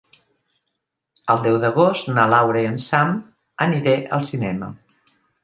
[1.33, 3.13] El deu d'agost na Laura i en Sam
[3.67, 4.73] aniré al cinema.